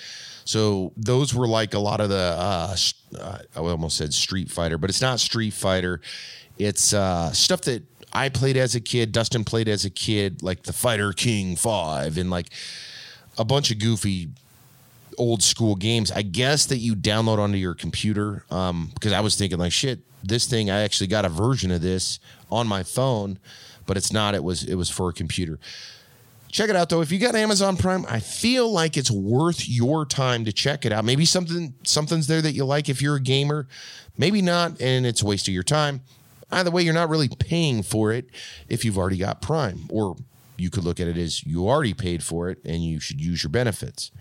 [0.45, 2.75] So those were like a lot of the uh,
[3.19, 5.99] uh, I almost said Street Fighter, but it's not Street Fighter.
[6.57, 7.83] It's uh, stuff that
[8.13, 9.11] I played as a kid.
[9.11, 12.51] Dustin played as a kid, like the Fighter King Five, and like
[13.37, 14.29] a bunch of goofy
[15.17, 16.11] old school games.
[16.11, 18.45] I guess that you download onto your computer.
[18.49, 20.69] Um, because I was thinking like, shit, this thing.
[20.69, 22.19] I actually got a version of this
[22.51, 23.39] on my phone,
[23.85, 24.35] but it's not.
[24.35, 25.59] It was it was for a computer.
[26.51, 27.01] Check it out though.
[27.01, 30.91] If you got Amazon Prime, I feel like it's worth your time to check it
[30.91, 31.03] out.
[31.05, 33.67] Maybe something something's there that you like if you're a gamer.
[34.17, 36.01] Maybe not, and it's a waste of your time.
[36.51, 38.29] Either way, you're not really paying for it
[38.69, 39.87] if you've already got Prime.
[39.89, 40.15] Or
[40.57, 43.43] you could look at it as you already paid for it and you should use
[43.43, 44.11] your benefits.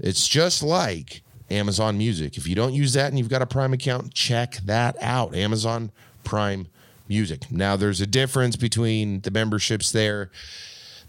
[0.00, 2.36] It's just like Amazon Music.
[2.36, 5.34] If you don't use that and you've got a Prime account, check that out.
[5.34, 5.90] Amazon
[6.24, 6.68] Prime
[7.08, 7.50] Music.
[7.50, 10.30] Now, there's a difference between the memberships there.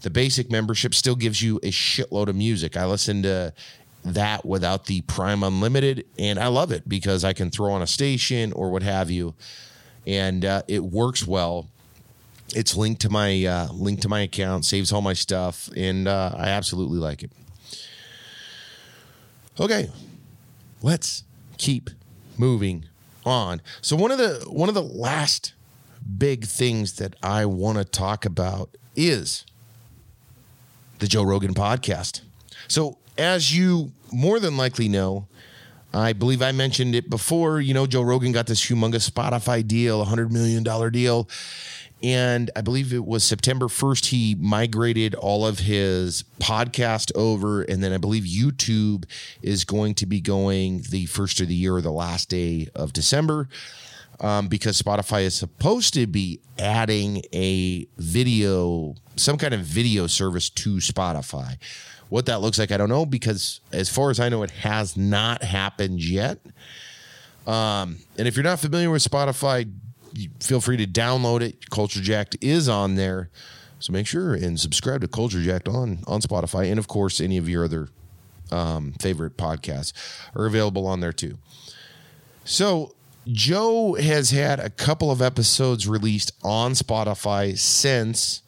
[0.00, 2.76] The basic membership still gives you a shitload of music.
[2.76, 3.52] I listen to
[4.04, 7.86] that without the Prime Unlimited, and I love it because I can throw on a
[7.86, 9.34] station or what have you,
[10.06, 11.68] and uh, it works well.
[12.54, 16.32] It's linked to my uh, linked to my account, saves all my stuff, and uh,
[16.34, 17.30] I absolutely like it.
[19.60, 19.90] Okay,
[20.80, 21.24] let's
[21.58, 21.90] keep
[22.38, 22.86] moving
[23.26, 23.60] on.
[23.82, 25.52] So one of the one of the last
[26.16, 29.44] big things that I want to talk about is
[30.98, 32.22] the Joe Rogan podcast.
[32.68, 35.28] So as you more than likely know,
[35.92, 40.00] I believe I mentioned it before, you know, Joe Rogan got this humongous Spotify deal,
[40.00, 41.28] a $100 million deal.
[42.02, 47.62] And I believe it was September 1st, he migrated all of his podcast over.
[47.62, 49.04] And then I believe YouTube
[49.42, 52.92] is going to be going the first of the year or the last day of
[52.92, 53.48] December.
[54.20, 60.50] Um, because Spotify is supposed to be adding a video, some kind of video service
[60.50, 61.56] to Spotify.
[62.10, 64.94] What that looks like, I don't know, because as far as I know, it has
[64.94, 66.38] not happened yet.
[67.46, 69.72] Um, and if you're not familiar with Spotify,
[70.40, 71.70] feel free to download it.
[71.70, 73.30] Culture Jacked is on there.
[73.78, 76.70] So make sure and subscribe to Culture Jacked on, on Spotify.
[76.70, 77.88] And of course, any of your other
[78.52, 79.92] um, favorite podcasts
[80.34, 81.38] are available on there too.
[82.44, 82.94] So
[83.26, 88.42] Joe has had a couple of episodes released on Spotify since,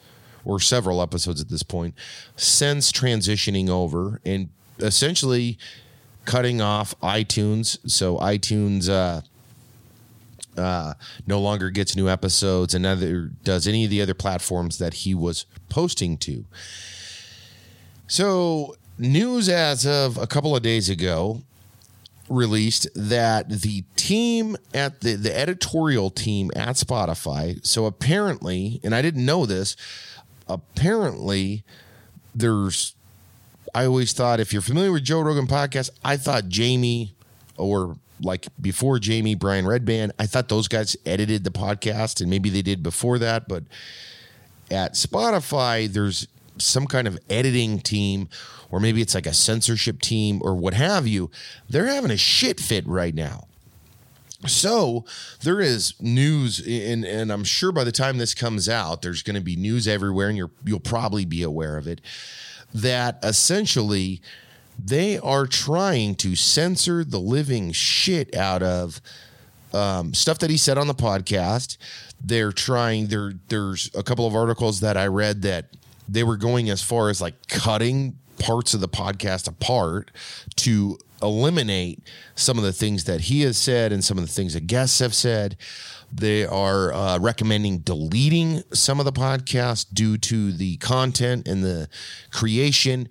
[0.45, 1.95] or several episodes at this point,
[2.37, 4.49] since transitioning over and
[4.79, 5.59] essentially
[6.25, 7.79] cutting off iTunes.
[7.89, 9.23] So iTunes uh,
[10.57, 10.95] uh,
[11.27, 15.15] no longer gets new episodes and neither does any of the other platforms that he
[15.15, 16.45] was posting to.
[18.07, 21.43] So, news as of a couple of days ago
[22.29, 29.03] released that the team at the, the editorial team at Spotify, so apparently, and I
[29.03, 29.77] didn't know this,
[30.49, 31.65] apparently
[32.35, 32.95] there's
[33.75, 37.15] I always thought if you're familiar with Joe Rogan podcast, I thought Jamie
[37.57, 42.51] or like before Jamie, Brian Redban, I thought those guys edited the podcast and maybe
[42.51, 43.49] they did before that.
[43.49, 43.65] But
[44.71, 48.29] at Spotify, there's some kind of editing team,
[48.71, 51.31] or maybe it's like a censorship team or what have you.
[51.69, 53.49] They're having a shit fit right now.
[54.47, 55.05] So
[55.43, 59.37] there is news, and, and I'm sure by the time this comes out, there's going
[59.37, 62.01] to be news everywhere, and you're, you'll probably be aware of it.
[62.75, 64.21] That essentially
[64.85, 69.01] they are trying to censor the living shit out of
[69.73, 71.77] um, stuff that he said on the podcast.
[72.21, 73.07] They're trying.
[73.07, 75.67] There, there's a couple of articles that I read that
[76.09, 80.11] they were going as far as like cutting parts of the podcast apart
[80.57, 82.01] to eliminate
[82.35, 84.99] some of the things that he has said and some of the things that guests
[84.99, 85.57] have said.
[86.13, 91.89] They are uh, recommending deleting some of the podcasts due to the content and the
[92.31, 93.09] creation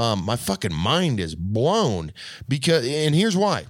[0.00, 2.14] um, my fucking mind is blown
[2.48, 3.66] because, and here's why.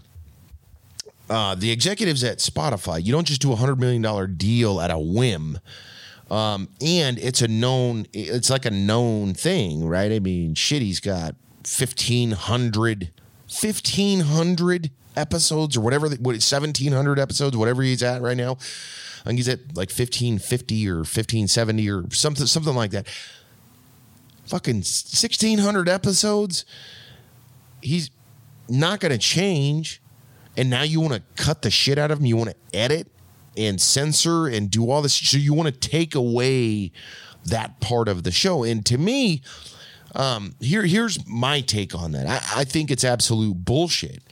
[1.28, 4.92] Uh, the executives at Spotify, you don't just do a hundred million dollar deal at
[4.92, 5.58] a whim.
[6.30, 10.12] Um, and it's a known, it's like a known thing, right?
[10.12, 13.10] I mean, shit, he's got 1500,
[13.48, 18.52] 1500 episodes or whatever, what, 1700 episodes, whatever he's at right now.
[18.52, 23.08] I think he's at like 1550 or 1570 or something, something like that
[24.50, 26.64] fucking 1600 episodes.
[27.80, 28.10] He's
[28.68, 30.02] not going to change.
[30.56, 32.26] And now you want to cut the shit out of him.
[32.26, 33.06] You want to edit
[33.56, 35.14] and censor and do all this.
[35.14, 36.92] So you want to take away
[37.46, 38.64] that part of the show.
[38.64, 39.42] And to me,
[40.14, 42.26] um, here here's my take on that.
[42.26, 44.22] I, I think it's absolute bullshit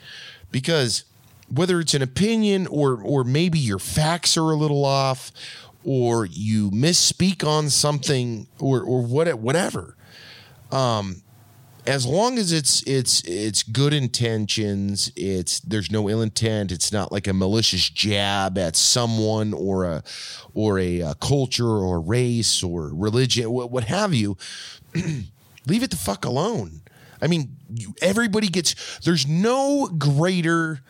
[0.50, 1.04] because
[1.48, 5.30] whether it's an opinion or or maybe your facts are a little off
[5.84, 9.96] or you misspeak on something or or what whatever
[10.70, 11.22] um,
[11.86, 16.70] as long as it's it's it's good intentions, it's there's no ill intent.
[16.70, 20.02] It's not like a malicious jab at someone or a
[20.52, 24.36] or a, a culture or race or religion, what, what have you.
[25.66, 26.80] leave it the fuck alone.
[27.20, 28.98] I mean, you, everybody gets.
[28.98, 30.80] There's no greater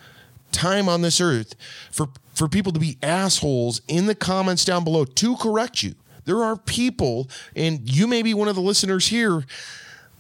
[0.53, 1.55] time on this earth
[1.91, 5.95] for for people to be assholes in the comments down below to correct you.
[6.29, 9.47] There are people, and you may be one of the listeners here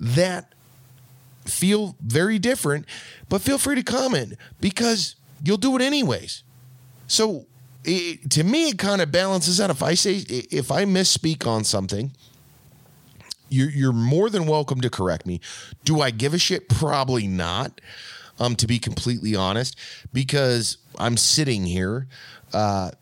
[0.00, 0.54] that
[1.44, 2.86] feel very different,
[3.28, 6.44] but feel free to comment because you'll do it anyways.
[7.08, 7.44] So
[7.84, 9.68] it, to me, it kind of balances out.
[9.68, 12.12] If I say, if I misspeak on something,
[13.50, 15.42] you're, you're more than welcome to correct me.
[15.84, 16.70] Do I give a shit?
[16.70, 17.82] Probably not.
[18.40, 19.76] Um, to be completely honest,
[20.14, 22.06] because I'm sitting here,
[22.54, 22.92] uh,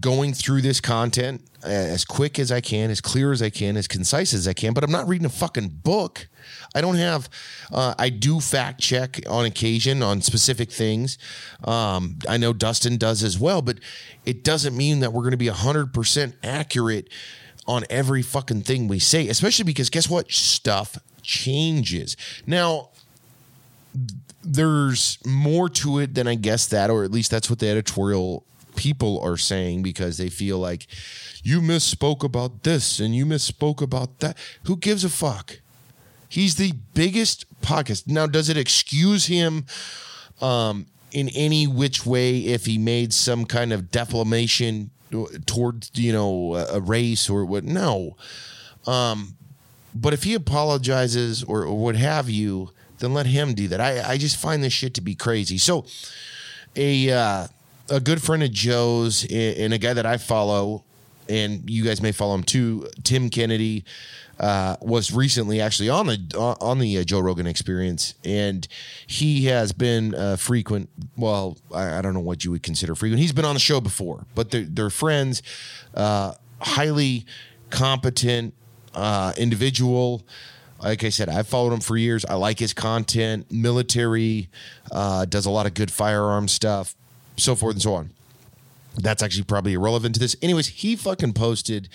[0.00, 3.86] going through this content as quick as I can, as clear as I can, as
[3.88, 6.28] concise as I can, but I'm not reading a fucking book.
[6.74, 7.28] I don't have,
[7.72, 11.18] uh, I do fact check on occasion on specific things.
[11.64, 13.78] Um, I know Dustin does as well, but
[14.24, 17.08] it doesn't mean that we're going to be 100% accurate
[17.66, 20.30] on every fucking thing we say, especially because guess what?
[20.32, 22.16] Stuff changes.
[22.46, 22.90] Now,
[24.42, 28.44] there's more to it than I guess that, or at least that's what the editorial
[28.76, 30.86] people are saying because they feel like
[31.42, 34.36] you misspoke about this and you misspoke about that.
[34.64, 35.60] Who gives a fuck?
[36.28, 38.06] He's the biggest podcast.
[38.06, 39.66] Now, does it excuse him
[40.40, 44.90] um, in any which way if he made some kind of defamation
[45.44, 47.64] towards you know a race or what?
[47.64, 48.16] No.
[48.86, 49.36] Um,
[49.94, 53.80] but if he apologizes or, or what have you, then let him do that.
[53.80, 55.58] I, I just find this shit to be crazy.
[55.58, 55.84] So,
[56.74, 57.46] a uh,
[57.92, 60.82] a good friend of Joe's and a guy that I follow,
[61.28, 63.84] and you guys may follow him too, Tim Kennedy.
[64.40, 68.66] Uh, was recently actually on the on the uh, Joe Rogan Experience, and
[69.06, 70.88] he has been uh, frequent.
[71.16, 73.20] Well, I, I, don't know what you would consider frequent.
[73.20, 75.42] He's been on the show before, but they're, they're friends.
[75.94, 77.24] Uh, highly
[77.70, 78.54] competent
[78.94, 80.22] uh, individual.
[80.82, 82.24] Like I said, I've followed him for years.
[82.24, 83.52] I like his content.
[83.52, 84.48] Military
[84.90, 86.96] uh, does a lot of good firearm stuff,
[87.36, 88.10] so forth and so on.
[88.96, 90.36] That's actually probably irrelevant to this.
[90.42, 91.88] Anyways, he fucking posted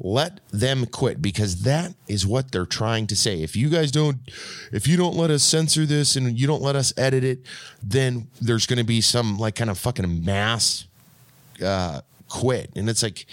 [0.00, 3.42] let them quit because that is what they're trying to say.
[3.42, 4.18] If you guys don't,
[4.72, 7.40] if you don't let us censor this and you don't let us edit it,
[7.82, 10.86] then there's going to be some like kind of fucking mass
[11.64, 12.70] uh, quit.
[12.74, 13.26] And it's like,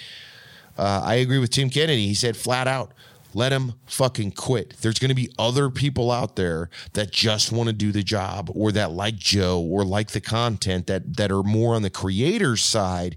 [0.77, 2.07] uh, I agree with Tim Kennedy.
[2.07, 2.91] He said flat out,
[3.39, 4.75] let him fucking quit.
[4.81, 8.51] There's going to be other people out there that just want to do the job
[8.53, 12.61] or that like Joe or like the content that that are more on the creator's
[12.61, 13.15] side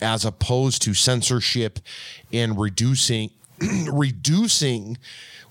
[0.00, 1.78] as opposed to censorship
[2.32, 3.30] and reducing
[3.92, 4.98] reducing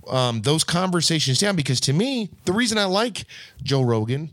[0.10, 1.56] um, those conversations down.
[1.56, 3.24] Because to me, the reason I like
[3.64, 4.32] Joe Rogan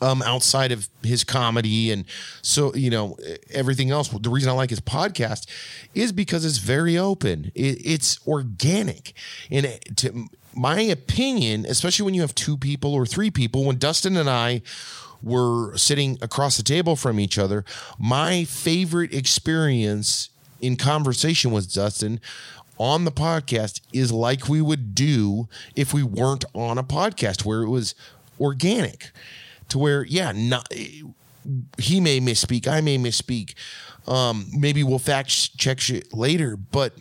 [0.00, 2.04] um, outside of his comedy and
[2.42, 3.16] so you know
[3.50, 4.08] everything else.
[4.08, 5.46] The reason I like his podcast
[5.94, 7.52] is because it's very open.
[7.54, 9.12] It, it's organic,
[9.50, 13.78] and it, to my opinion, especially when you have two people or three people, when
[13.78, 14.62] Dustin and I
[15.22, 17.64] were sitting across the table from each other,
[17.98, 22.20] my favorite experience in conversation with Dustin
[22.78, 27.62] on the podcast is like we would do if we weren't on a podcast where
[27.62, 27.94] it was
[28.40, 29.10] organic
[29.70, 30.72] to where yeah not,
[31.78, 33.54] he may misspeak i may misspeak
[34.06, 36.92] um, maybe we'll fact check shit later but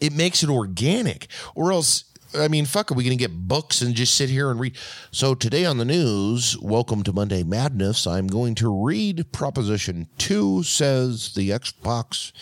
[0.00, 2.04] it makes it organic or else
[2.34, 4.76] I mean, fuck, are we to get books and just sit here and read?
[5.10, 8.06] So, today on the news, welcome to Monday Madness.
[8.06, 12.32] I'm going to read Proposition 2 says the Xbox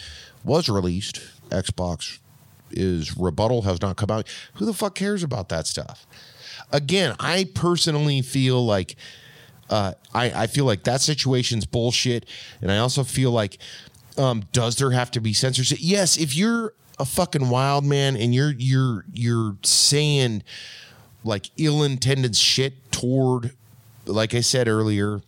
[0.43, 1.21] was released.
[1.51, 2.19] Xbox
[2.73, 4.29] is rebuttal, has not come out.
[4.55, 6.05] Who the fuck cares about that stuff?
[6.73, 8.97] Again, I personally feel like.
[9.69, 12.25] Uh, I, I feel like that situation's bullshit.
[12.63, 13.59] And I also feel like,
[14.17, 15.79] um, does there have to be censorship?
[15.81, 20.43] Yes, if you're a fucking wild man and you're you're you're saying
[21.25, 23.53] like ill-intended shit toward
[24.07, 25.21] like I said earlier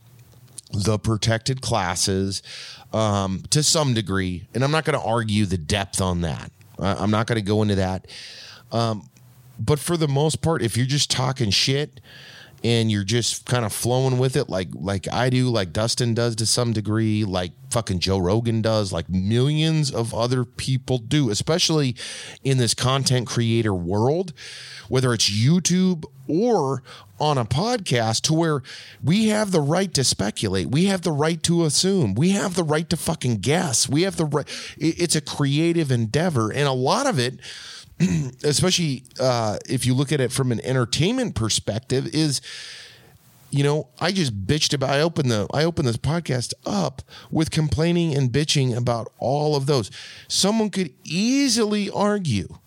[0.72, 2.42] the protected classes
[2.92, 7.10] um, to some degree and I'm not going to argue the depth on that I'm
[7.10, 8.06] not going to go into that
[8.72, 9.08] um,
[9.58, 12.00] but for the most part if you're just talking shit
[12.64, 16.36] and you're just kind of flowing with it like like I do, like Dustin does
[16.36, 21.94] to some degree, like fucking Joe Rogan does, like millions of other people do, especially
[22.42, 24.32] in this content creator world,
[24.88, 26.82] whether it's YouTube or
[27.20, 28.62] on a podcast to where
[29.02, 30.68] we have the right to speculate.
[30.68, 32.14] We have the right to assume.
[32.14, 33.88] We have the right to fucking guess.
[33.88, 34.46] We have the right.
[34.76, 36.52] It's a creative endeavor.
[36.52, 37.40] And a lot of it,
[38.44, 42.40] especially uh, if you look at it from an entertainment perspective, is
[43.50, 44.90] you know, I just bitched about.
[44.90, 49.66] I opened the I opened this podcast up with complaining and bitching about all of
[49.66, 49.90] those.
[50.28, 52.58] Someone could easily argue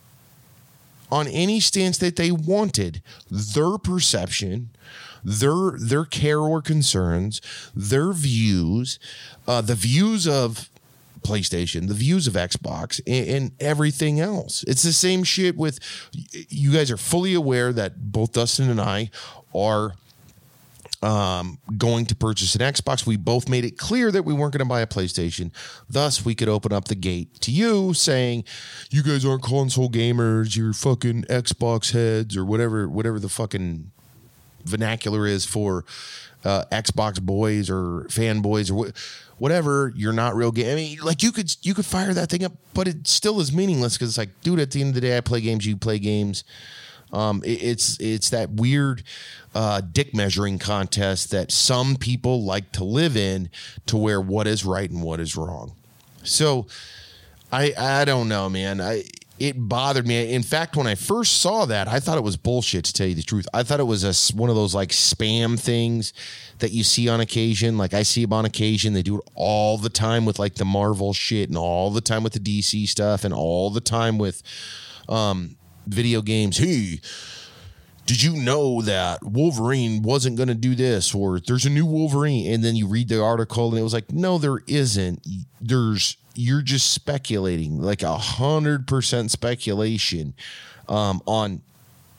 [1.11, 4.69] on any stance that they wanted their perception,
[5.23, 7.41] their their care or concerns,
[7.75, 8.97] their views,
[9.47, 10.70] uh, the views of
[11.21, 14.63] PlayStation, the views of Xbox, and, and, everything else.
[14.67, 15.79] It's the same shit with
[16.49, 19.11] you guys are fully aware that both Dustin and I
[19.53, 19.93] are
[21.01, 23.05] um, going to purchase an Xbox.
[23.05, 25.51] We both made it clear that we weren't going to buy a PlayStation.
[25.89, 28.43] Thus, we could open up the gate to you saying,
[28.89, 30.55] "You guys aren't console gamers.
[30.55, 33.91] You're fucking Xbox heads or whatever, whatever the fucking
[34.63, 35.85] vernacular is for
[36.43, 39.91] uh, Xbox boys or fanboys or wh- whatever.
[39.95, 40.71] You're not real game.
[40.71, 43.51] I mean, like you could you could fire that thing up, but it still is
[43.51, 45.65] meaningless because it's like, dude, at the end of the day, I play games.
[45.65, 46.43] You play games."
[47.13, 49.03] Um, it, it's it's that weird
[49.53, 53.49] uh, dick measuring contest that some people like to live in,
[53.87, 55.73] to where what is right and what is wrong.
[56.23, 56.67] So,
[57.51, 58.79] I I don't know, man.
[58.79, 59.03] I
[59.47, 60.33] it bothered me.
[60.33, 62.85] In fact, when I first saw that, I thought it was bullshit.
[62.85, 65.59] To tell you the truth, I thought it was a one of those like spam
[65.59, 66.13] things
[66.59, 67.77] that you see on occasion.
[67.77, 68.93] Like I see them on occasion.
[68.93, 72.23] They do it all the time with like the Marvel shit, and all the time
[72.23, 74.43] with the DC stuff, and all the time with
[75.09, 76.57] um, video games.
[76.57, 76.99] Hey,
[78.05, 82.51] did you know that Wolverine wasn't going to do this or there's a new Wolverine
[82.53, 85.25] and then you read the article and it was like no there isn't.
[85.59, 90.33] There's you're just speculating like a hundred percent speculation
[90.89, 91.61] um, on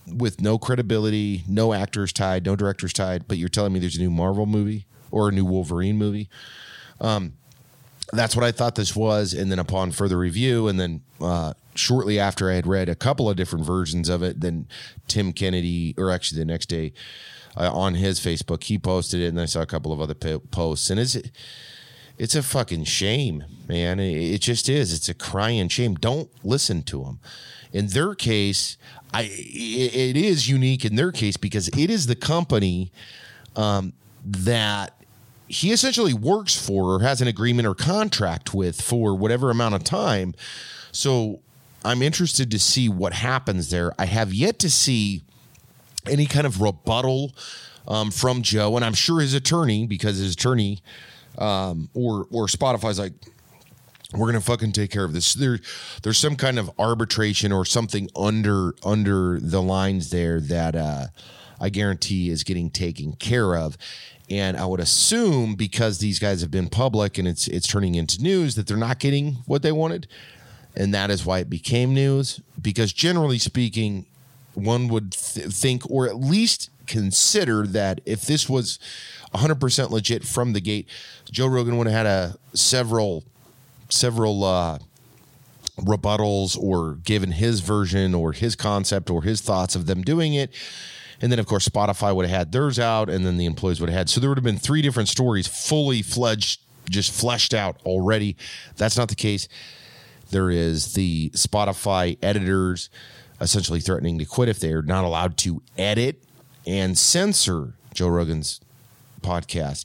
[0.07, 4.01] with no credibility no actors tied no directors tied but you're telling me there's a
[4.01, 6.29] new Marvel movie or a new Wolverine movie.
[7.01, 7.35] Um,
[8.13, 12.19] that's what I thought this was and then upon further review and then uh, shortly
[12.19, 14.67] after I had read a couple of different versions of it, then
[15.09, 16.93] Tim Kennedy, or actually the next day
[17.57, 20.91] uh, on his Facebook, he posted it, and I saw a couple of other posts,
[20.91, 21.17] and it's
[22.19, 23.99] it's a fucking shame, man.
[23.99, 24.93] It, just is.
[24.93, 25.95] It's a crying shame.
[25.95, 27.21] Don't listen to them.
[27.73, 28.77] In their case,
[29.13, 32.93] I it is unique in their case because it is the company
[33.57, 33.93] um,
[34.25, 35.02] that
[35.53, 39.85] he essentially works for or has an agreement or contract with for whatever amount of
[39.85, 40.35] time.
[40.93, 41.41] So
[41.85, 43.93] I'm interested to see what happens there.
[43.99, 45.23] I have yet to see
[46.09, 47.33] any kind of rebuttal
[47.87, 50.81] um, from Joe, and I'm sure his attorney, because his attorney
[51.37, 53.13] um, or or Spotify's like,
[54.15, 55.35] we're gonna fucking take care of this.
[55.35, 55.59] There,
[56.03, 61.07] there's some kind of arbitration or something under under the lines there that uh,
[61.63, 63.79] I guarantee is getting taken care of.
[64.29, 68.23] And I would assume because these guys have been public and it's it's turning into
[68.23, 70.07] news that they're not getting what they wanted
[70.75, 72.41] and that is why it became news.
[72.61, 74.07] Because generally speaking,
[74.55, 78.79] one would th- think, or at least consider, that if this was
[79.35, 80.89] 100% legit from the gate,
[81.31, 83.25] Joe Rogan would have had a several
[83.89, 84.79] several uh,
[85.79, 90.51] rebuttals or given his version or his concept or his thoughts of them doing it.
[91.23, 93.89] And then, of course, Spotify would have had theirs out, and then the employees would
[93.89, 94.11] have had.
[94.11, 96.61] So there would have been three different stories, fully fledged,
[96.91, 98.37] just fleshed out already.
[98.77, 99.49] That's not the case.
[100.31, 102.91] There is the Spotify editors
[103.41, 106.23] essentially threatening to quit if they're not allowed to edit
[106.67, 108.61] and censor Joe Rogan's
[109.21, 109.85] podcast.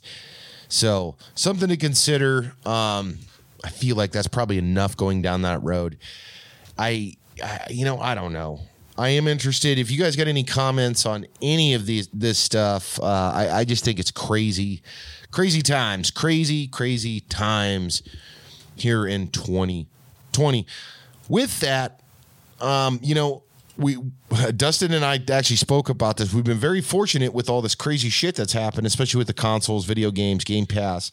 [0.68, 2.54] So something to consider.
[2.64, 3.18] Um,
[3.64, 5.98] I feel like that's probably enough going down that road.
[6.78, 8.60] I, I, you know, I don't know.
[8.98, 9.78] I am interested.
[9.78, 13.64] If you guys got any comments on any of these this stuff, uh, I, I
[13.64, 14.82] just think it's crazy,
[15.30, 18.02] crazy times, crazy, crazy times
[18.74, 19.86] here in 20
[20.32, 20.66] 20.
[21.28, 22.00] With that,
[22.60, 23.42] um, you know,
[23.78, 23.96] we
[24.56, 26.34] Dustin and I actually spoke about this.
[26.34, 29.86] We've been very fortunate with all this crazy shit that's happened, especially with the consoles,
[29.86, 31.12] video games, Game Pass,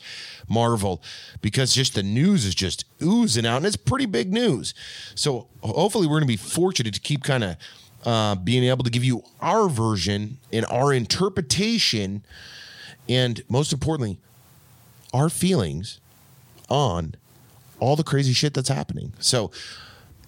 [0.50, 1.02] Marvel,
[1.42, 4.74] because just the news is just oozing out, and it's pretty big news.
[5.14, 7.58] So hopefully, we're going to be fortunate to keep kind of
[8.04, 12.24] uh, being able to give you our version and our interpretation,
[13.08, 14.18] and most importantly,
[15.14, 16.00] our feelings
[16.68, 17.14] on
[17.80, 19.14] all the crazy shit that's happening.
[19.20, 19.52] So,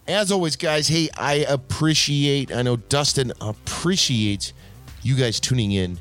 [0.08, 4.54] as always, guys, hey, I appreciate, I know Dustin appreciates
[5.04, 6.00] you guys tuning in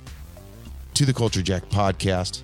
[0.95, 2.43] to the Culture Jacked podcast.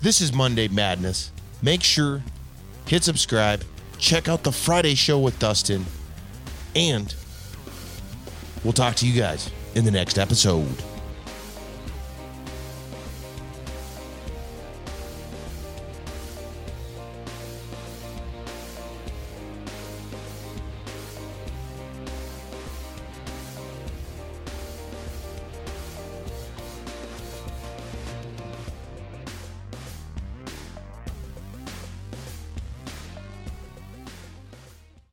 [0.00, 1.32] This is Monday Madness.
[1.62, 2.22] Make sure,
[2.86, 3.64] hit subscribe,
[3.98, 5.84] check out the Friday show with Dustin,
[6.74, 7.14] and
[8.62, 10.82] we'll talk to you guys in the next episode.